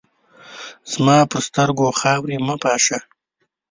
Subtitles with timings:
[0.91, 2.97] زما پر سترګو خاوري مه پاشه!